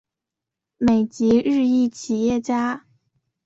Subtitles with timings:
[0.79, 2.87] 美籍日裔企业家。